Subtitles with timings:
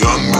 [0.00, 0.39] young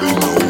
[0.00, 0.43] body knows.